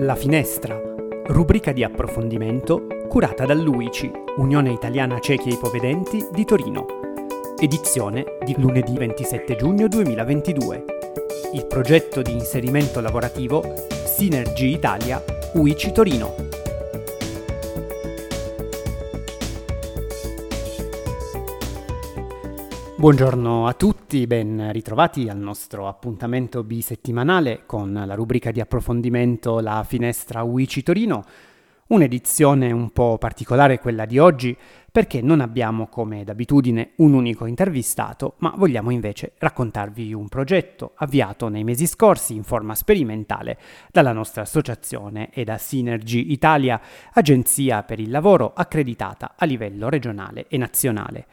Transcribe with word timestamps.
La 0.00 0.14
Finestra, 0.14 0.80
rubrica 1.26 1.72
di 1.72 1.82
approfondimento 1.82 2.86
curata 3.08 3.44
dall'UICI, 3.44 4.12
Unione 4.36 4.70
Italiana 4.70 5.18
Ciechi 5.18 5.48
e 5.48 5.54
Ipovedenti 5.54 6.24
di 6.30 6.44
Torino. 6.44 6.86
Edizione 7.58 8.36
di 8.44 8.54
lunedì 8.58 8.96
27 8.96 9.56
giugno 9.56 9.88
2022. 9.88 10.84
Il 11.54 11.66
progetto 11.66 12.22
di 12.22 12.30
inserimento 12.30 13.00
lavorativo 13.00 13.64
Synergy 14.04 14.72
Italia 14.72 15.20
UICI 15.54 15.90
Torino. 15.90 16.47
Buongiorno 22.98 23.68
a 23.68 23.74
tutti, 23.74 24.26
ben 24.26 24.72
ritrovati 24.72 25.28
al 25.28 25.38
nostro 25.38 25.86
appuntamento 25.86 26.64
bisettimanale 26.64 27.62
con 27.64 27.92
la 27.92 28.16
rubrica 28.16 28.50
di 28.50 28.58
approfondimento 28.58 29.60
La 29.60 29.84
Finestra 29.86 30.42
UICI 30.42 30.82
Torino, 30.82 31.24
un'edizione 31.86 32.72
un 32.72 32.90
po' 32.90 33.16
particolare 33.16 33.78
quella 33.78 34.04
di 34.04 34.18
oggi 34.18 34.56
perché 34.90 35.20
non 35.22 35.40
abbiamo 35.40 35.86
come 35.86 36.24
d'abitudine 36.24 36.94
un 36.96 37.12
unico 37.12 37.46
intervistato, 37.46 38.34
ma 38.38 38.52
vogliamo 38.56 38.90
invece 38.90 39.34
raccontarvi 39.38 40.12
un 40.12 40.26
progetto 40.26 40.94
avviato 40.96 41.46
nei 41.46 41.62
mesi 41.62 41.86
scorsi 41.86 42.34
in 42.34 42.42
forma 42.42 42.74
sperimentale 42.74 43.58
dalla 43.92 44.12
nostra 44.12 44.42
associazione 44.42 45.30
e 45.30 45.44
da 45.44 45.56
Synergy 45.56 46.32
Italia, 46.32 46.80
agenzia 47.12 47.84
per 47.84 48.00
il 48.00 48.10
lavoro 48.10 48.54
accreditata 48.56 49.34
a 49.36 49.44
livello 49.44 49.88
regionale 49.88 50.46
e 50.48 50.56
nazionale. 50.56 51.26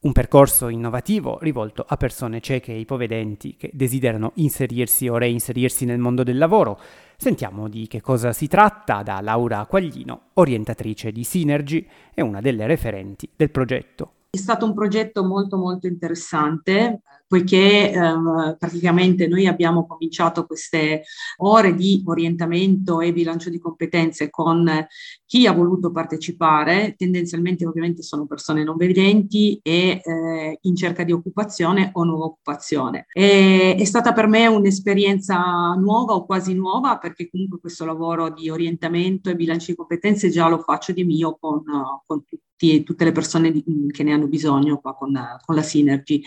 Un 0.00 0.12
percorso 0.12 0.68
innovativo 0.68 1.38
rivolto 1.40 1.84
a 1.84 1.96
persone 1.96 2.40
cieche 2.40 2.70
e 2.70 2.78
ipovedenti 2.78 3.56
che 3.56 3.68
desiderano 3.72 4.30
inserirsi 4.36 5.08
o 5.08 5.16
reinserirsi 5.16 5.84
nel 5.86 5.98
mondo 5.98 6.22
del 6.22 6.38
lavoro. 6.38 6.78
Sentiamo 7.16 7.68
di 7.68 7.88
che 7.88 8.00
cosa 8.00 8.32
si 8.32 8.46
tratta 8.46 9.02
da 9.02 9.20
Laura 9.20 9.66
Quaglino, 9.66 10.28
orientatrice 10.34 11.10
di 11.10 11.24
Synergy 11.24 11.84
e 12.14 12.22
una 12.22 12.40
delle 12.40 12.68
referenti 12.68 13.28
del 13.34 13.50
progetto. 13.50 14.12
È 14.30 14.36
stato 14.36 14.66
un 14.66 14.74
progetto 14.74 15.24
molto 15.24 15.56
molto 15.56 15.86
interessante 15.86 17.00
poiché 17.28 17.92
eh, 17.92 18.56
praticamente 18.58 19.26
noi 19.26 19.46
abbiamo 19.46 19.86
cominciato 19.86 20.46
queste 20.46 21.04
ore 21.38 21.74
di 21.74 22.02
orientamento 22.04 23.00
e 23.00 23.12
bilancio 23.12 23.50
di 23.50 23.58
competenze 23.58 24.30
con 24.30 24.86
chi 25.24 25.46
ha 25.46 25.52
voluto 25.52 25.92
partecipare, 25.92 26.94
tendenzialmente 26.96 27.66
ovviamente 27.66 28.02
sono 28.02 28.26
persone 28.26 28.64
non 28.64 28.76
vedenti 28.76 29.60
e 29.62 30.00
eh, 30.02 30.58
in 30.60 30.74
cerca 30.74 31.04
di 31.04 31.12
occupazione 31.12 31.90
o 31.92 32.04
nuova 32.04 32.24
occupazione. 32.24 33.06
E, 33.12 33.76
è 33.78 33.84
stata 33.84 34.12
per 34.12 34.26
me 34.26 34.46
un'esperienza 34.46 35.74
nuova 35.74 36.14
o 36.14 36.24
quasi 36.24 36.54
nuova 36.54 36.98
perché 36.98 37.30
comunque 37.30 37.60
questo 37.60 37.84
lavoro 37.84 38.30
di 38.30 38.48
orientamento 38.48 39.28
e 39.30 39.36
bilancio 39.36 39.70
di 39.70 39.76
competenze 39.76 40.30
già 40.30 40.48
lo 40.48 40.58
faccio 40.60 40.92
di 40.92 41.04
mio 41.04 41.36
con, 41.38 41.62
con 42.06 42.24
tutti 42.24 42.47
tutti, 42.58 42.82
tutte 42.82 43.04
le 43.04 43.12
persone 43.12 43.52
di, 43.52 43.64
che 43.92 44.02
ne 44.02 44.12
hanno 44.12 44.26
bisogno 44.26 44.78
qua 44.78 44.94
con, 44.96 45.12
con, 45.44 45.54
la 45.54 45.62
Synergy. 45.62 46.22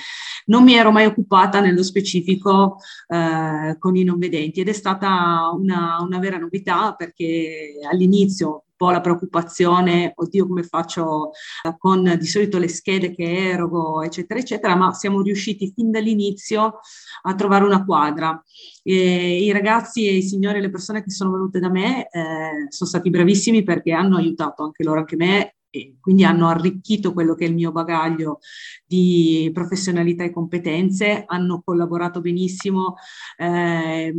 Non 0.46 0.64
mi 0.64 0.74
ero 0.74 0.92
mai 0.92 1.06
occupata 1.06 1.60
nello 1.60 1.84
specifico 1.84 2.78
eh, 3.08 3.76
con 3.78 3.96
i 3.96 4.04
non 4.04 4.18
vedenti 4.18 4.62
ed 4.62 4.70
è 4.70 4.74
stata 4.74 5.52
una, 5.54 5.98
una 6.02 6.20
vera 6.20 6.38
novità 6.38 6.94
perché 6.94 7.74
all'inizio 7.92 8.64
la 8.90 9.00
preoccupazione, 9.00 10.12
oddio 10.16 10.48
come 10.48 10.64
faccio 10.64 11.30
con 11.78 12.16
di 12.18 12.26
solito 12.26 12.58
le 12.58 12.68
schede 12.68 13.14
che 13.14 13.50
erogo, 13.52 14.02
eccetera, 14.02 14.40
eccetera, 14.40 14.76
ma 14.76 14.92
siamo 14.92 15.22
riusciti 15.22 15.72
fin 15.72 15.92
dall'inizio 15.92 16.80
a 17.22 17.36
trovare 17.36 17.64
una 17.64 17.86
quadra. 17.86 18.44
E 18.82 19.44
I 19.44 19.52
ragazzi 19.52 20.08
e 20.08 20.16
i 20.16 20.24
signori 20.24 20.58
e 20.58 20.62
le 20.62 20.72
persone 20.72 21.04
che 21.04 21.12
sono 21.12 21.32
venute 21.32 21.60
da 21.60 21.70
me 21.70 22.10
eh, 22.10 22.66
sono 22.70 22.90
stati 22.90 23.12
bravissimi 23.12 23.62
perché 23.62 23.92
hanno 23.92 24.18
aiutato 24.18 24.64
anche 24.64 24.84
loro, 24.84 25.02
anche 25.02 25.16
me, 25.16 25.58
e 25.72 25.96
quindi 26.00 26.26
hanno 26.26 26.50
arricchito 26.50 27.14
quello 27.14 27.34
che 27.34 27.46
è 27.46 27.48
il 27.48 27.56
mio 27.56 27.72
bagaglio 27.72 28.40
di 28.86 29.50
professionalità 29.54 30.26
e 30.26 30.32
competenze, 30.32 31.24
hanno 31.26 31.62
collaborato 31.64 32.20
benissimo. 32.20 32.96
Eh, 33.38 34.14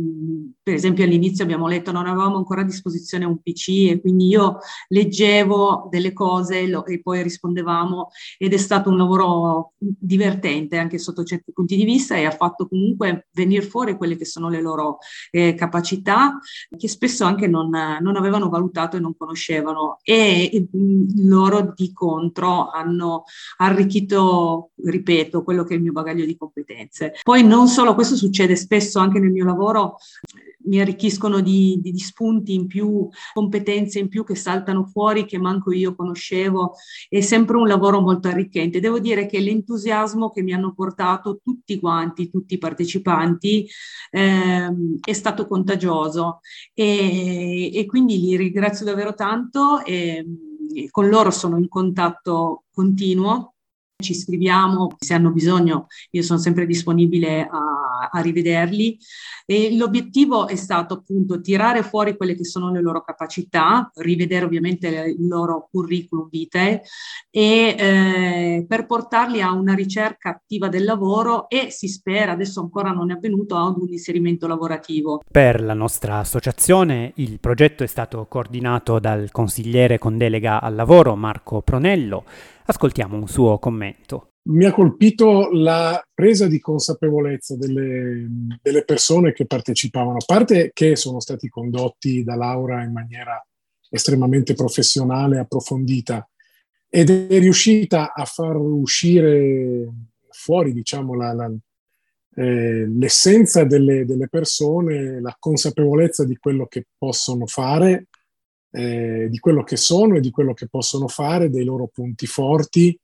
per 0.61 0.73
esempio 0.73 1.03
all'inizio 1.03 1.43
abbiamo 1.43 1.67
letto, 1.67 1.91
non 1.91 2.07
avevamo 2.07 2.37
ancora 2.37 2.61
a 2.61 2.65
disposizione 2.65 3.25
un 3.25 3.39
PC 3.39 3.91
e 3.91 4.01
quindi 4.01 4.27
io 4.27 4.57
leggevo 4.87 5.87
delle 5.91 6.11
cose 6.11 6.67
lo, 6.67 6.85
e 6.85 7.01
poi 7.01 7.21
rispondevamo 7.21 8.09
ed 8.37 8.53
è 8.53 8.57
stato 8.57 8.89
un 8.89 8.97
lavoro 8.97 9.73
divertente 9.77 10.77
anche 10.77 10.97
sotto 10.97 11.23
certi 11.23 11.51
punti 11.53 11.75
di 11.75 11.85
vista 11.85 12.15
e 12.15 12.25
ha 12.25 12.31
fatto 12.31 12.67
comunque 12.67 13.27
venire 13.33 13.61
fuori 13.61 13.95
quelle 13.95 14.15
che 14.15 14.25
sono 14.25 14.49
le 14.49 14.61
loro 14.61 14.97
eh, 15.29 15.53
capacità 15.53 16.39
che 16.75 16.87
spesso 16.87 17.25
anche 17.25 17.47
non, 17.47 17.69
non, 17.69 18.15
avevano 18.15 18.49
valutato 18.49 18.97
e 18.97 18.99
non 18.99 19.15
conoscevano 19.15 19.99
e, 20.01 20.49
e 20.51 20.67
loro 21.43 21.73
di 21.75 21.91
contro 21.91 22.69
hanno 22.69 23.23
arricchito, 23.57 24.71
ripeto, 24.83 25.43
quello 25.43 25.63
che 25.63 25.73
è 25.73 25.77
il 25.77 25.83
mio 25.83 25.91
bagaglio 25.91 26.25
di 26.25 26.37
competenze. 26.37 27.13
Poi 27.21 27.43
non 27.43 27.67
solo 27.67 27.95
questo 27.95 28.15
succede 28.15 28.55
spesso 28.55 28.99
anche 28.99 29.19
nel 29.19 29.31
mio 29.31 29.45
lavoro, 29.45 29.97
mi 30.65 30.79
arricchiscono 30.79 31.41
di, 31.41 31.79
di, 31.81 31.91
di, 31.91 31.99
spunti 31.99 32.53
in 32.53 32.67
più, 32.67 33.07
competenze 33.33 33.99
in 33.99 34.07
più 34.07 34.23
che 34.23 34.35
saltano 34.35 34.85
fuori, 34.85 35.25
che 35.25 35.37
manco 35.37 35.71
io 35.71 35.95
conoscevo. 35.95 36.75
È 37.09 37.21
sempre 37.21 37.57
un 37.57 37.67
lavoro 37.67 37.99
molto 37.99 38.27
arricchente. 38.27 38.79
Devo 38.79 38.99
dire 38.99 39.25
che 39.25 39.39
l'entusiasmo 39.39 40.29
che 40.29 40.41
mi 40.41 40.53
hanno 40.53 40.73
portato 40.73 41.39
tutti 41.43 41.79
quanti, 41.79 42.29
tutti 42.29 42.53
i 42.55 42.57
partecipanti, 42.57 43.67
ehm, 44.11 44.99
è 45.01 45.13
stato 45.13 45.47
contagioso 45.47 46.39
e, 46.73 47.71
e, 47.73 47.85
quindi 47.85 48.19
li 48.19 48.35
ringrazio 48.37 48.85
davvero 48.85 49.13
tanto. 49.13 49.83
E, 49.83 50.25
con 50.89 51.09
loro 51.09 51.31
sono 51.31 51.57
in 51.57 51.67
contatto 51.67 52.63
continuo 52.71 53.53
ci 54.03 54.13
scriviamo, 54.13 54.95
se 54.99 55.13
hanno 55.13 55.31
bisogno 55.31 55.87
io 56.11 56.21
sono 56.21 56.39
sempre 56.39 56.65
disponibile 56.65 57.47
a, 57.49 57.72
a, 58.13 58.21
rivederli 58.21 58.97
e 59.45 59.75
l'obiettivo 59.75 60.47
è 60.47 60.55
stato 60.55 60.93
appunto 60.93 61.41
tirare 61.41 61.83
fuori 61.83 62.15
quelle 62.15 62.35
che 62.35 62.45
sono 62.45 62.71
le 62.71 62.81
loro 62.81 63.01
capacità, 63.01 63.91
rivedere 63.95 64.45
ovviamente 64.45 64.87
il 64.87 65.27
loro 65.27 65.67
curriculum 65.69 66.29
vitae 66.29 66.81
e 67.29 67.75
eh, 67.77 68.65
per 68.67 68.85
portarli 68.85 69.41
a 69.41 69.51
una 69.51 69.73
ricerca 69.73 70.29
attiva 70.29 70.69
del 70.69 70.85
lavoro 70.85 71.49
e 71.49 71.69
si 71.71 71.87
spera, 71.87 72.31
adesso 72.31 72.61
ancora 72.61 72.91
non 72.91 73.11
è 73.11 73.15
avvenuto, 73.15 73.55
ad 73.55 73.77
un 73.77 73.89
inserimento 73.89 74.47
lavorativo. 74.47 75.21
Per 75.29 75.61
la 75.61 75.73
nostra 75.73 76.19
associazione 76.19 77.11
il 77.15 77.39
progetto 77.39 77.83
è 77.83 77.87
stato 77.87 78.25
coordinato 78.29 78.99
dal 78.99 79.31
consigliere 79.31 79.97
con 79.97 80.17
delega 80.17 80.61
al 80.61 80.75
lavoro 80.75 81.15
Marco 81.15 81.61
Pronello 81.61 82.23
Ascoltiamo 82.65 83.17
un 83.17 83.27
suo 83.27 83.59
commento. 83.59 84.32
Mi 84.45 84.65
ha 84.65 84.73
colpito 84.73 85.51
la 85.51 86.05
presa 86.13 86.47
di 86.47 86.59
consapevolezza 86.59 87.55
delle, 87.55 88.27
delle 88.61 88.83
persone 88.83 89.31
che 89.31 89.45
partecipavano, 89.45 90.17
a 90.17 90.25
parte 90.25 90.71
che 90.73 90.95
sono 90.97 91.21
stati 91.21 91.47
condotti 91.47 92.23
da 92.23 92.35
Laura 92.35 92.83
in 92.83 92.91
maniera 92.91 93.41
estremamente 93.89 94.53
professionale 94.53 95.39
approfondita 95.39 96.27
ed 96.89 97.09
è 97.09 97.39
riuscita 97.39 98.13
a 98.13 98.25
far 98.25 98.57
uscire 98.57 99.89
fuori, 100.29 100.73
diciamo, 100.73 101.15
la, 101.15 101.33
la, 101.33 101.51
eh, 102.35 102.85
l'essenza 102.87 103.63
delle, 103.63 104.05
delle, 104.05 104.27
persone, 104.27 105.21
la 105.21 105.35
consapevolezza 105.39 106.25
di 106.25 106.35
quello 106.35 106.65
che 106.65 106.85
possono 106.97 107.47
fare 107.47 108.07
eh, 108.73 109.27
di 109.29 109.37
quello 109.39 109.63
che 109.63 109.77
sono 109.77 110.15
e 110.15 110.19
di 110.19 110.31
quello 110.31 110.53
che 110.53 110.67
possono 110.67 111.07
fare, 111.07 111.49
dei 111.49 111.63
loro 111.63 111.89
punti 111.93 112.25
forti 112.25 112.97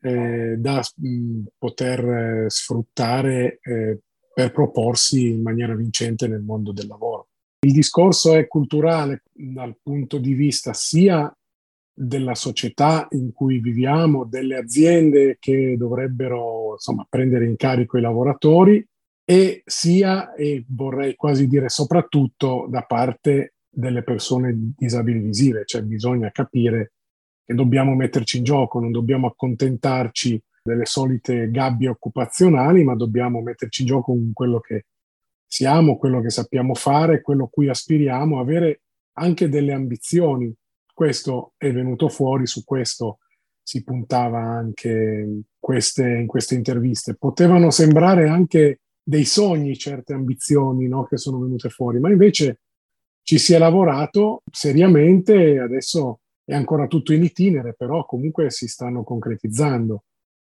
eh, 0.00 0.56
da 0.58 0.82
mh, 0.96 1.42
poter 1.58 2.04
eh, 2.08 2.44
sfruttare 2.48 3.58
eh, 3.62 3.98
per 4.32 4.52
proporsi 4.52 5.28
in 5.28 5.42
maniera 5.42 5.74
vincente 5.74 6.28
nel 6.28 6.42
mondo 6.42 6.72
del 6.72 6.86
lavoro. 6.86 7.28
Il 7.66 7.72
discorso 7.72 8.34
è 8.34 8.46
culturale 8.46 9.22
dal 9.32 9.76
punto 9.82 10.18
di 10.18 10.32
vista 10.32 10.72
sia 10.72 11.32
della 11.92 12.34
società 12.34 13.06
in 13.10 13.32
cui 13.32 13.58
viviamo, 13.58 14.24
delle 14.24 14.56
aziende 14.56 15.36
che 15.38 15.76
dovrebbero 15.76 16.72
insomma, 16.72 17.06
prendere 17.06 17.44
in 17.44 17.56
carico 17.56 17.98
i 17.98 18.00
lavoratori 18.00 18.82
e 19.22 19.62
sia, 19.66 20.32
e 20.32 20.64
vorrei 20.68 21.14
quasi 21.14 21.46
dire 21.46 21.68
soprattutto, 21.68 22.66
da 22.70 22.82
parte 22.82 23.54
delle 23.68 24.02
persone 24.02 24.72
disabili 24.76 25.18
visive, 25.18 25.64
cioè 25.66 25.82
bisogna 25.82 26.30
capire 26.30 26.92
che 27.50 27.56
dobbiamo 27.56 27.96
metterci 27.96 28.38
in 28.38 28.44
gioco, 28.44 28.78
non 28.78 28.92
dobbiamo 28.92 29.26
accontentarci 29.26 30.40
delle 30.62 30.86
solite 30.86 31.50
gabbie 31.50 31.88
occupazionali, 31.88 32.84
ma 32.84 32.94
dobbiamo 32.94 33.40
metterci 33.40 33.82
in 33.82 33.88
gioco 33.88 34.12
con 34.12 34.30
quello 34.32 34.60
che 34.60 34.84
siamo, 35.44 35.98
quello 35.98 36.20
che 36.20 36.30
sappiamo 36.30 36.74
fare, 36.74 37.22
quello 37.22 37.46
a 37.46 37.48
cui 37.48 37.68
aspiriamo, 37.68 38.38
avere 38.38 38.82
anche 39.14 39.48
delle 39.48 39.72
ambizioni. 39.72 40.54
Questo 40.94 41.54
è 41.56 41.72
venuto 41.72 42.08
fuori, 42.08 42.46
su 42.46 42.62
questo 42.62 43.18
si 43.60 43.82
puntava 43.82 44.38
anche 44.38 45.40
queste, 45.58 46.08
in 46.08 46.28
queste 46.28 46.54
interviste. 46.54 47.16
Potevano 47.16 47.72
sembrare 47.72 48.28
anche 48.28 48.82
dei 49.02 49.24
sogni 49.24 49.76
certe 49.76 50.12
ambizioni 50.12 50.86
no, 50.86 51.02
che 51.02 51.16
sono 51.16 51.40
venute 51.40 51.68
fuori, 51.68 51.98
ma 51.98 52.10
invece 52.10 52.60
ci 53.24 53.38
si 53.38 53.54
è 53.54 53.58
lavorato 53.58 54.44
seriamente, 54.52 55.58
adesso 55.58 56.19
è 56.50 56.54
ancora 56.54 56.88
tutto 56.88 57.12
in 57.12 57.22
itinere, 57.22 57.74
però 57.74 58.04
comunque 58.04 58.50
si 58.50 58.66
stanno 58.66 59.04
concretizzando, 59.04 60.02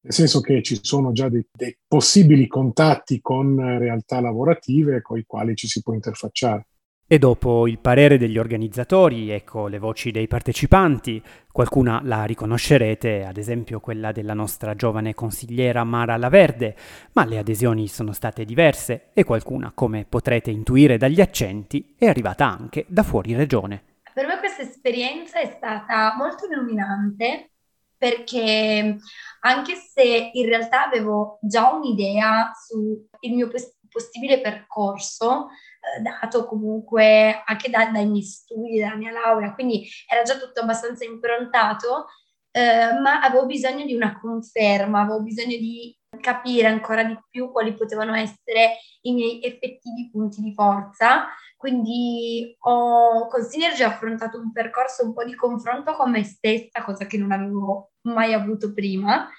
nel 0.02 0.14
senso 0.14 0.42
che 0.42 0.64
ci 0.64 0.80
sono 0.82 1.12
già 1.12 1.30
dei, 1.30 1.46
dei 1.52 1.78
possibili 1.88 2.48
contatti 2.48 3.22
con 3.22 3.78
realtà 3.78 4.20
lavorative 4.20 5.04
con 5.04 5.20
i 5.20 5.24
quali 5.24 5.56
ci 5.56 5.68
si 5.68 5.84
può 5.84 5.94
interfacciare. 5.94 6.66
E 7.06 7.20
dopo 7.20 7.68
il 7.68 7.78
parere 7.78 8.18
degli 8.18 8.40
organizzatori, 8.40 9.30
ecco 9.30 9.68
le 9.68 9.78
voci 9.78 10.10
dei 10.10 10.28
partecipanti, 10.28 11.22
qualcuna 11.52 12.02
la 12.04 12.24
riconoscerete, 12.24 13.24
ad 13.24 13.38
esempio 13.38 13.80
quella 13.80 14.12
della 14.12 14.34
nostra 14.34 14.74
giovane 14.74 15.14
consigliera 15.14 15.84
Mara 15.84 16.18
Laverde, 16.18 16.76
ma 17.12 17.24
le 17.24 17.38
adesioni 17.38 17.88
sono 17.88 18.14
state 18.14 18.46
diverse 18.46 19.10
e 19.14 19.24
qualcuna, 19.24 19.72
come 19.76 20.08
potrete 20.10 20.50
intuire 20.50 20.98
dagli 20.98 21.22
accenti, 21.22 21.94
è 22.00 22.08
arrivata 22.08 22.50
anche 22.50 22.86
da 22.88 23.04
fuori 23.04 23.36
regione. 23.36 23.93
Per 24.14 24.28
me 24.28 24.38
questa 24.38 24.62
esperienza 24.62 25.40
è 25.40 25.48
stata 25.48 26.16
molto 26.16 26.46
illuminante 26.46 27.52
perché 27.98 28.98
anche 29.40 29.76
se 29.76 30.32
in 30.34 30.46
realtà 30.46 30.86
avevo 30.86 31.40
già 31.42 31.72
un'idea 31.72 32.52
sul 32.54 33.08
mio 33.22 33.50
possibile 33.90 34.42
percorso, 34.42 35.48
eh, 35.48 36.02
dato 36.02 36.46
comunque 36.46 37.44
anche 37.46 37.70
da, 37.70 37.86
dai 37.92 38.06
miei 38.06 38.24
studi, 38.24 38.80
dalla 38.80 38.96
mia 38.96 39.12
laurea, 39.12 39.54
quindi 39.54 39.88
era 40.06 40.24
già 40.24 40.38
tutto 40.38 40.62
abbastanza 40.62 41.06
improntato, 41.06 42.08
eh, 42.52 43.00
ma 43.02 43.22
avevo 43.22 43.46
bisogno 43.46 43.86
di 43.86 43.94
una 43.94 44.20
conferma, 44.20 45.02
avevo 45.02 45.22
bisogno 45.22 45.58
di 45.58 45.98
capire 46.20 46.68
ancora 46.68 47.04
di 47.04 47.18
più 47.30 47.52
quali 47.52 47.74
potevano 47.74 48.14
essere 48.14 48.78
i 49.02 49.14
miei 49.14 49.42
effettivi 49.44 50.10
punti 50.12 50.42
di 50.42 50.54
forza. 50.54 51.28
Quindi 51.64 52.54
ho 52.60 53.26
con 53.30 53.42
Synergy 53.42 53.84
affrontato 53.84 54.38
un 54.38 54.52
percorso 54.52 55.06
un 55.06 55.14
po' 55.14 55.24
di 55.24 55.34
confronto 55.34 55.94
con 55.94 56.12
me 56.12 56.22
stessa, 56.26 56.84
cosa 56.84 57.06
che 57.06 57.18
non 57.18 57.32
avevo 57.32 57.92
mai 58.02 58.34
avuto 58.34 58.74
prima. 58.74 59.30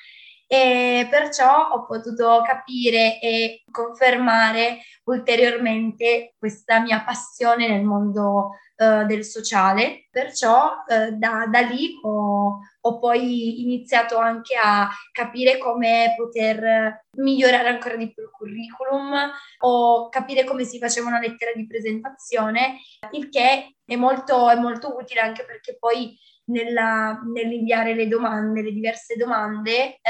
E 0.47 1.07
perciò 1.11 1.69
ho 1.73 1.85
potuto 1.85 2.41
capire 2.43 3.21
e 3.21 3.63
confermare 3.71 4.79
ulteriormente 5.05 6.35
questa 6.39 6.81
mia 6.81 7.03
passione 7.03 7.69
nel 7.69 7.85
mondo 7.85 8.53
uh, 8.77 9.05
del 9.07 9.25
sociale. 9.25 10.07
Perciò 10.11 10.85
uh, 10.87 11.17
da, 11.17 11.47
da, 11.51 11.61
lì 11.61 11.99
ho, 12.03 12.61
ho, 12.81 12.99
poi 12.99 13.63
iniziato 13.63 14.19
anche 14.19 14.55
a 14.63 14.89
capire 15.13 15.59
come 15.59 16.15
poter 16.17 17.07
migliorare 17.17 17.69
ancora 17.69 17.97
di 17.97 18.13
più 18.13 18.23
il 18.23 18.31
curriculum 18.31 19.31
o 19.61 20.09
capire 20.09 20.45
come 20.45 20.65
si 20.65 20.79
faceva 20.79 21.09
una 21.09 21.21
lettera 21.21 21.53
di 21.55 21.67
presentazione, 21.67 22.79
il 23.13 23.29
che 23.29 23.77
è 23.85 23.97
molto, 23.97 24.49
è 24.51 24.57
molto 24.57 24.97
utile 24.97 25.21
anche 25.21 25.45
perché 25.45 25.77
poi 25.79 26.17
nella, 26.47 27.21
nell'inviare 27.33 27.95
le 27.95 28.09
domande, 28.09 28.63
le 28.63 28.73
diverse 28.73 29.17
domande, 29.17 29.95
eh, 29.95 30.01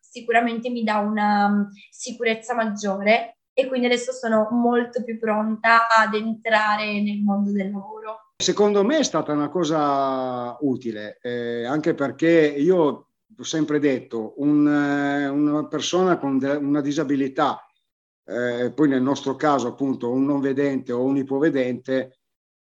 sicuramente 0.00 0.70
mi 0.70 0.82
dà 0.82 0.98
una 0.98 1.48
mm, 1.48 1.62
sicurezza 1.90 2.54
maggiore 2.54 3.37
e 3.58 3.66
quindi 3.66 3.86
adesso 3.86 4.12
sono 4.12 4.46
molto 4.52 5.02
più 5.02 5.18
pronta 5.18 5.88
ad 5.88 6.14
entrare 6.14 7.02
nel 7.02 7.18
mondo 7.18 7.50
del 7.50 7.72
lavoro. 7.72 8.34
Secondo 8.36 8.84
me 8.84 8.98
è 8.98 9.02
stata 9.02 9.32
una 9.32 9.48
cosa 9.48 10.56
utile, 10.60 11.18
eh, 11.20 11.64
anche 11.64 11.92
perché 11.92 12.54
io 12.56 12.76
ho 13.36 13.42
sempre 13.42 13.80
detto, 13.80 14.34
un, 14.36 14.64
eh, 14.64 15.26
una 15.26 15.66
persona 15.66 16.18
con 16.18 16.38
de- 16.38 16.54
una 16.54 16.80
disabilità, 16.80 17.66
eh, 18.26 18.70
poi 18.72 18.88
nel 18.90 19.02
nostro 19.02 19.34
caso 19.34 19.66
appunto 19.66 20.08
un 20.08 20.24
non 20.24 20.38
vedente 20.38 20.92
o 20.92 21.02
un 21.02 21.16
ipovedente, 21.16 22.20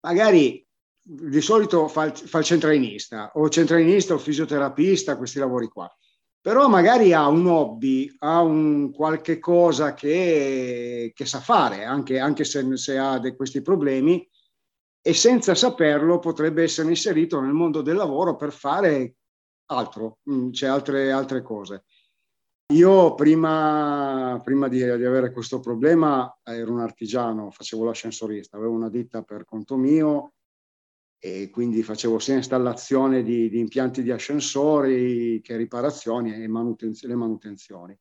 magari 0.06 0.66
di 1.02 1.42
solito 1.42 1.90
fa 1.90 2.06
il, 2.06 2.16
fa 2.16 2.38
il 2.38 2.46
centralinista 2.46 3.32
o 3.34 3.50
centralinista 3.50 4.14
o 4.14 4.20
fisioterapista, 4.20 5.18
questi 5.18 5.40
lavori 5.40 5.68
qua. 5.68 5.94
Però 6.48 6.70
magari 6.70 7.12
ha 7.12 7.28
un 7.28 7.46
hobby, 7.46 8.10
ha 8.20 8.42
un 8.42 8.94
qualche 8.94 9.38
cosa 9.38 9.94
che, 9.94 11.12
che 11.14 11.26
sa 11.26 11.42
fare, 11.42 11.84
anche, 11.84 12.20
anche 12.20 12.46
se, 12.46 12.78
se, 12.78 12.98
ha 12.98 13.20
de, 13.20 13.36
questi 13.36 13.62
problemi, 13.62 14.26
e 15.02 15.14
senza 15.14 15.56
saperlo 15.56 16.20
potrebbe 16.20 16.64
essere 16.64 16.88
inserito 16.88 17.42
nel 17.42 17.52
mondo 17.52 17.82
del 17.82 17.98
lavoro 17.98 18.38
per 18.38 18.54
fare 18.54 19.16
altro, 19.66 20.20
mm, 20.32 20.52
c'è 20.52 20.68
altre, 20.68 21.12
altre 21.12 21.42
cose. 21.42 21.84
Io 22.72 23.14
prima, 23.14 24.40
prima 24.42 24.70
di, 24.70 24.78
di, 24.78 25.04
avere 25.04 25.34
questo 25.34 25.60
problema 25.60 26.34
ero 26.44 26.72
un 26.72 26.80
artigiano, 26.80 27.52
facevo 27.52 27.84
l'ascensorista, 27.84 28.56
avevo 28.56 28.72
una 28.72 28.90
ditta 28.90 29.22
per 29.22 29.44
conto 29.44 29.76
mio, 29.76 30.36
e 31.20 31.50
quindi 31.50 31.82
facevo 31.84 32.20
sia 32.20 32.36
installazione 32.36 33.24
di, 33.24 33.50
di 33.50 33.60
impianti 33.60 34.04
di 34.04 34.12
ascensori 34.12 35.42
che 35.42 35.56
riparazioni 35.58 36.34
e 36.34 36.48
manutenzioni, 36.48 37.14
le 37.14 37.20
manutenzioni. 37.20 38.00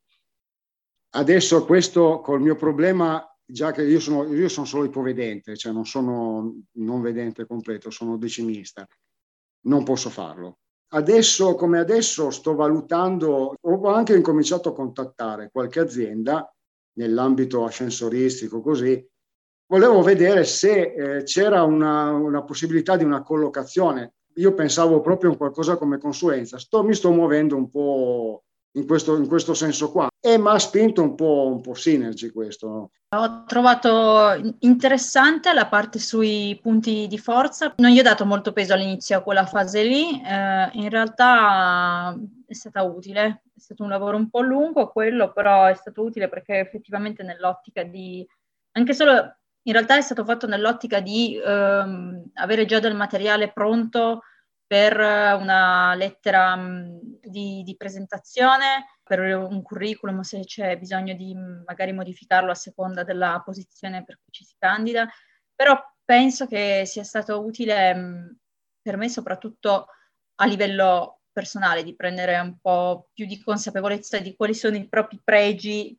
Adesso 1.10 1.64
questo 1.64 2.20
col 2.20 2.42
mio 2.42 2.56
problema, 2.56 3.24
già 3.44 3.72
che 3.72 3.84
io 3.84 4.00
sono, 4.00 4.32
io 4.34 4.48
sono 4.48 4.66
solo 4.66 4.84
ipovedente, 4.84 5.56
cioè 5.56 5.72
non 5.72 5.86
sono 5.86 6.62
non 6.72 7.00
vedente 7.00 7.46
completo, 7.46 7.90
sono 7.90 8.18
decimista, 8.18 8.86
non 9.62 9.82
posso 9.82 10.10
farlo. 10.10 10.58
Adesso, 10.88 11.54
come 11.54 11.78
adesso, 11.78 12.30
sto 12.30 12.54
valutando, 12.54 13.56
ho 13.58 13.88
anche 13.88 14.14
incominciato 14.14 14.68
a 14.68 14.74
contattare 14.74 15.50
qualche 15.50 15.80
azienda 15.80 16.48
nell'ambito 16.98 17.64
ascensoristico 17.64 18.60
così, 18.60 19.04
volevo 19.66 20.02
vedere 20.02 20.44
se 20.44 20.92
eh, 20.92 21.22
c'era 21.24 21.62
una, 21.62 22.12
una, 22.12 22.42
possibilità 22.42 22.96
di 22.96 23.04
una 23.04 23.22
collocazione. 23.22 24.14
Io 24.36 24.54
pensavo 24.54 25.00
proprio 25.00 25.30
in 25.30 25.36
qualcosa 25.36 25.76
come 25.76 25.98
consulenza. 25.98 26.58
Sto, 26.58 26.82
mi 26.82 26.94
sto 26.94 27.10
muovendo 27.10 27.56
un 27.56 27.70
po' 27.70 28.44
in 28.72 28.86
questo, 28.86 29.16
in 29.16 29.26
questo 29.26 29.54
senso 29.54 29.90
qua 29.90 30.08
e 30.20 30.38
mi 30.38 30.48
ha 30.48 30.58
spinto 30.58 31.02
un 31.02 31.14
po', 31.14 31.48
un 31.48 31.60
po' 31.60 31.74
Synergy 31.74 32.30
questo. 32.30 32.90
Ho 33.08 33.44
trovato 33.44 34.54
interessante 34.60 35.52
la 35.54 35.66
parte 35.66 35.98
sui 35.98 36.58
punti 36.60 37.06
di 37.06 37.18
forza. 37.18 37.72
Non 37.76 37.90
gli 37.90 37.98
ho 37.98 38.02
dato 38.02 38.26
molto 38.26 38.52
peso 38.52 38.74
all'inizio 38.74 39.18
a 39.18 39.22
quella 39.22 39.46
fase 39.46 39.84
lì, 39.84 40.20
eh, 40.22 40.70
in 40.72 40.90
realtà 40.90 42.14
è 42.46 42.52
stata 42.52 42.82
utile. 42.82 43.42
È 43.54 43.60
stato 43.60 43.84
un 43.84 43.88
lavoro 43.88 44.16
un 44.16 44.28
po' 44.28 44.42
lungo 44.42 44.88
quello, 44.88 45.32
però 45.32 45.64
è 45.66 45.74
stato 45.74 46.02
utile 46.02 46.28
perché 46.28 46.58
effettivamente 46.58 47.22
nell'ottica 47.22 47.84
di 47.84 48.26
anche 48.72 48.92
solo 48.92 49.36
in 49.66 49.72
realtà 49.72 49.96
è 49.96 50.00
stato 50.00 50.24
fatto 50.24 50.46
nell'ottica 50.46 51.00
di 51.00 51.36
ehm, 51.36 52.30
avere 52.34 52.66
già 52.66 52.78
del 52.78 52.94
materiale 52.94 53.52
pronto 53.52 54.22
per 54.66 54.98
una 54.98 55.94
lettera 55.94 56.56
mh, 56.56 57.18
di, 57.20 57.62
di, 57.64 57.76
presentazione, 57.76 58.98
per 59.02 59.20
un 59.20 59.62
curriculum 59.62 60.20
se 60.20 60.40
c'è 60.40 60.76
bisogno 60.78 61.14
di 61.14 61.34
magari 61.64 61.92
modificarlo 61.92 62.50
a 62.50 62.54
seconda 62.54 63.04
della 63.04 63.42
posizione 63.44 64.04
per 64.04 64.16
cui 64.16 64.32
ci 64.32 64.44
si 64.44 64.54
candida, 64.58 65.08
però 65.54 65.80
penso 66.04 66.46
che 66.46 66.84
sia 66.86 67.04
stato 67.04 67.44
utile 67.44 67.94
mh, 67.94 68.38
per 68.82 68.96
me 68.96 69.08
soprattutto 69.08 69.86
a 70.36 70.46
livello 70.46 71.22
personale 71.32 71.82
di 71.82 71.94
prendere 71.94 72.38
un 72.38 72.58
po' 72.60 73.08
più 73.12 73.26
di 73.26 73.42
consapevolezza 73.42 74.18
di 74.18 74.34
quali 74.36 74.54
sono 74.54 74.76
i 74.76 74.88
propri 74.88 75.20
pregi 75.22 75.96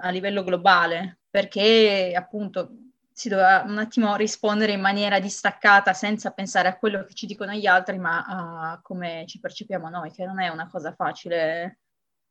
a 0.00 0.10
livello 0.10 0.44
globale, 0.44 1.21
perché 1.32 2.12
appunto 2.14 2.68
si 3.10 3.30
doveva 3.30 3.64
un 3.66 3.78
attimo 3.78 4.16
rispondere 4.16 4.72
in 4.72 4.82
maniera 4.82 5.18
distaccata 5.18 5.94
senza 5.94 6.32
pensare 6.32 6.68
a 6.68 6.76
quello 6.76 7.06
che 7.06 7.14
ci 7.14 7.24
dicono 7.24 7.52
gli 7.52 7.66
altri, 7.66 7.98
ma 7.98 8.22
a 8.22 8.80
come 8.82 9.24
ci 9.26 9.40
percepiamo 9.40 9.88
noi, 9.88 10.10
che 10.10 10.26
non 10.26 10.40
è 10.40 10.48
una 10.48 10.68
cosa 10.68 10.92
facile, 10.92 11.78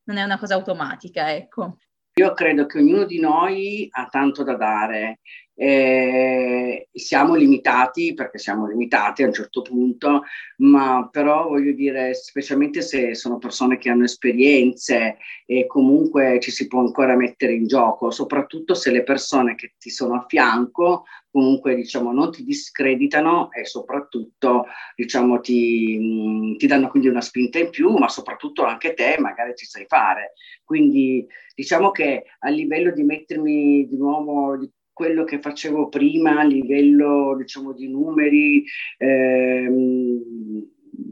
non 0.03 0.17
è 0.17 0.23
una 0.23 0.37
cosa 0.37 0.53
automatica, 0.53 1.33
ecco. 1.33 1.77
Io 2.13 2.33
credo 2.33 2.67
che 2.67 2.77
ognuno 2.77 3.05
di 3.05 3.19
noi 3.19 3.87
ha 3.89 4.05
tanto 4.05 4.43
da 4.43 4.55
dare. 4.55 5.21
Eh, 5.53 6.87
siamo 6.93 7.35
limitati 7.35 8.13
perché 8.13 8.37
siamo 8.39 8.67
limitati 8.67 9.21
a 9.21 9.27
un 9.27 9.33
certo 9.33 9.61
punto, 9.61 10.23
ma 10.57 11.07
però 11.11 11.47
voglio 11.49 11.73
dire, 11.73 12.13
specialmente 12.13 12.81
se 12.81 13.13
sono 13.15 13.37
persone 13.37 13.77
che 13.77 13.89
hanno 13.89 14.05
esperienze 14.05 15.17
e 15.45 15.67
comunque 15.67 16.39
ci 16.39 16.51
si 16.51 16.67
può 16.67 16.79
ancora 16.79 17.15
mettere 17.15 17.53
in 17.53 17.67
gioco, 17.67 18.11
soprattutto 18.11 18.73
se 18.73 18.91
le 18.91 19.03
persone 19.03 19.55
che 19.55 19.73
ti 19.77 19.89
sono 19.89 20.15
a 20.15 20.25
fianco 20.27 21.03
comunque 21.31 21.75
diciamo 21.75 22.11
non 22.11 22.29
ti 22.31 22.43
discreditano 22.43 23.51
e 23.53 23.63
soprattutto 23.65 24.65
diciamo 24.95 25.39
ti, 25.39 25.97
mh, 25.97 26.57
ti 26.57 26.67
danno 26.67 26.89
quindi 26.89 27.07
una 27.07 27.21
spinta 27.21 27.57
in 27.57 27.69
più, 27.69 27.89
ma 27.95 28.09
soprattutto 28.09 28.65
anche 28.65 28.93
te 28.93 29.15
magari 29.19 29.55
ci 29.55 29.65
sai 29.65 29.85
fare. 29.87 30.33
Quindi 30.63 31.25
diciamo 31.55 31.91
che 31.91 32.23
a 32.39 32.49
livello 32.49 32.91
di 32.91 33.03
mettermi 33.03 33.87
di 33.87 33.97
nuovo 33.97 34.57
di 34.57 34.69
quello 35.01 35.23
che 35.23 35.39
facevo 35.39 35.89
prima 35.89 36.41
a 36.41 36.43
livello 36.43 37.35
diciamo 37.35 37.73
di 37.73 37.89
numeri 37.89 38.63
ehm, 38.99 40.21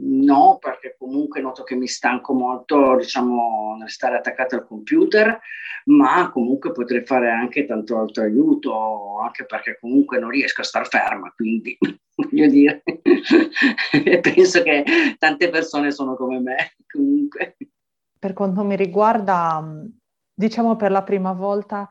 no, 0.01 0.60
perché 0.60 0.96
comunque 0.96 1.41
noto 1.41 1.63
che 1.63 1.74
mi 1.74 1.88
stanco 1.88 2.34
molto, 2.34 2.98
diciamo, 2.98 3.77
nel 3.79 3.89
stare 3.89 4.17
attaccato 4.17 4.53
al 4.53 4.67
computer, 4.67 5.39
ma 5.86 6.29
comunque 6.29 6.72
potrei 6.72 7.03
fare 7.03 7.31
anche 7.31 7.65
tanto 7.65 7.98
altro 7.98 8.25
aiuto, 8.25 9.17
anche 9.22 9.46
perché 9.46 9.79
comunque 9.81 10.19
non 10.19 10.29
riesco 10.29 10.62
a 10.62 10.65
star 10.65 10.88
ferma, 10.88 11.34
quindi 11.36 11.75
voglio 12.15 12.48
dire, 12.48 12.84
penso 14.22 14.62
che 14.62 14.84
tante 15.17 15.50
persone 15.50 15.89
sono 15.89 16.15
come 16.15 16.39
me, 16.39 16.75
comunque. 16.91 17.58
Per 18.19 18.34
quanto 18.34 18.63
mi 18.63 18.75
riguarda, 18.75 19.63
diciamo 20.31 20.75
per 20.75 20.91
la 20.91 21.01
prima 21.01 21.31
volta 21.31 21.89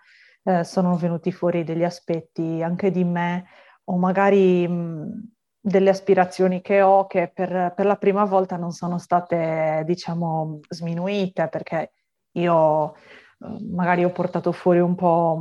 eh, 0.48 0.64
sono 0.64 0.96
venuti 0.96 1.30
fuori 1.30 1.62
degli 1.62 1.84
aspetti 1.84 2.62
anche 2.62 2.90
di 2.90 3.04
me 3.04 3.46
o 3.84 3.98
magari 3.98 4.66
mh, 4.66 5.32
delle 5.60 5.90
aspirazioni 5.90 6.62
che 6.62 6.80
ho 6.80 7.06
che 7.06 7.30
per, 7.32 7.74
per, 7.76 7.84
la 7.84 7.96
prima 7.96 8.24
volta 8.24 8.56
non 8.56 8.72
sono 8.72 8.98
state, 8.98 9.82
diciamo, 9.84 10.60
sminuite 10.68 11.48
perché 11.48 11.92
io 12.32 12.94
eh, 12.94 13.66
magari 13.70 14.04
ho 14.04 14.10
portato 14.10 14.52
fuori 14.52 14.80
un 14.80 14.94
po' 14.94 15.36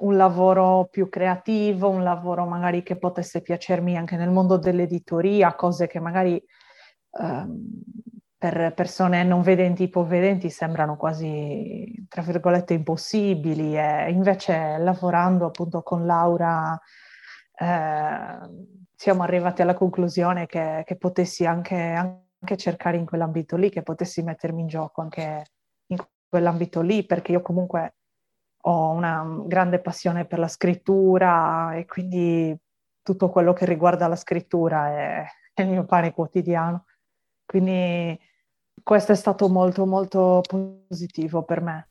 un 0.00 0.16
lavoro 0.16 0.88
più 0.90 1.08
creativo, 1.08 1.88
un 1.88 2.02
lavoro 2.02 2.46
magari 2.46 2.82
che 2.82 2.96
potesse 2.96 3.42
piacermi 3.42 3.96
anche 3.96 4.16
nel 4.16 4.30
mondo 4.30 4.56
dell'editoria, 4.56 5.54
cose 5.54 5.86
che 5.86 6.00
magari 6.00 6.42
ehm, 7.20 7.82
per 8.38 8.72
persone 8.74 9.22
non 9.24 9.42
vedenti, 9.42 9.84
ipovedenti 9.84 10.48
sembrano 10.48 10.96
quasi, 10.96 11.99
tra 12.10 12.22
virgolette, 12.22 12.74
impossibili 12.74 13.78
e 13.78 14.10
invece 14.10 14.78
lavorando 14.78 15.46
appunto 15.46 15.80
con 15.82 16.06
Laura 16.06 16.76
eh, 17.54 18.38
siamo 18.96 19.22
arrivati 19.22 19.62
alla 19.62 19.74
conclusione 19.74 20.46
che, 20.46 20.82
che 20.84 20.96
potessi 20.96 21.46
anche, 21.46 21.76
anche, 21.76 22.56
cercare 22.56 22.96
in 22.96 23.06
quell'ambito 23.06 23.56
lì, 23.56 23.70
che 23.70 23.82
potessi 23.82 24.22
mettermi 24.22 24.62
in 24.62 24.66
gioco 24.66 25.02
anche 25.02 25.44
in 25.86 25.98
quell'ambito 26.28 26.80
lì, 26.80 27.06
perché 27.06 27.30
io 27.30 27.42
comunque 27.42 27.94
ho 28.62 28.90
una 28.90 29.24
grande 29.46 29.78
passione 29.78 30.24
per 30.24 30.40
la 30.40 30.48
scrittura 30.48 31.74
e 31.76 31.86
quindi 31.86 32.58
tutto 33.02 33.30
quello 33.30 33.52
che 33.52 33.66
riguarda 33.66 34.08
la 34.08 34.16
scrittura 34.16 34.88
è, 34.88 35.24
è 35.54 35.62
il 35.62 35.68
mio 35.68 35.84
pane 35.84 36.12
quotidiano. 36.12 36.86
Quindi 37.46 38.18
questo 38.82 39.12
è 39.12 39.14
stato 39.14 39.48
molto 39.48 39.86
molto 39.86 40.42
positivo 40.88 41.44
per 41.44 41.60
me. 41.60 41.88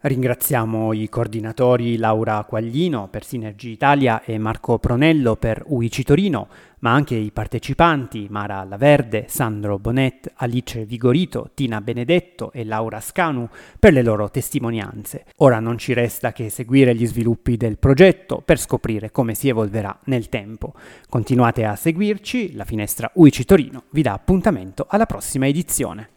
Ringraziamo 0.00 0.92
i 0.92 1.08
coordinatori 1.08 1.96
Laura 1.96 2.44
Quaglino 2.44 3.08
per 3.08 3.24
Sinergy 3.24 3.72
Italia 3.72 4.22
e 4.22 4.38
Marco 4.38 4.78
Pronello 4.78 5.34
per 5.34 5.64
UICI 5.66 6.04
Torino, 6.04 6.46
ma 6.78 6.92
anche 6.92 7.16
i 7.16 7.32
partecipanti 7.32 8.28
Mara 8.30 8.62
Laverde, 8.62 9.24
Sandro 9.26 9.80
Bonet, 9.80 10.30
Alice 10.36 10.84
Vigorito, 10.84 11.50
Tina 11.52 11.80
Benedetto 11.80 12.52
e 12.52 12.64
Laura 12.64 13.00
Scanu 13.00 13.48
per 13.76 13.92
le 13.92 14.02
loro 14.02 14.30
testimonianze. 14.30 15.24
Ora 15.38 15.58
non 15.58 15.78
ci 15.78 15.94
resta 15.94 16.30
che 16.30 16.48
seguire 16.48 16.94
gli 16.94 17.04
sviluppi 17.04 17.56
del 17.56 17.76
progetto 17.76 18.40
per 18.40 18.60
scoprire 18.60 19.10
come 19.10 19.34
si 19.34 19.48
evolverà 19.48 19.98
nel 20.04 20.28
tempo. 20.28 20.74
Continuate 21.08 21.64
a 21.64 21.74
seguirci, 21.74 22.54
la 22.54 22.64
finestra 22.64 23.10
UICI 23.14 23.44
Torino 23.44 23.82
vi 23.90 24.02
dà 24.02 24.12
appuntamento 24.12 24.86
alla 24.88 25.06
prossima 25.06 25.48
edizione. 25.48 26.10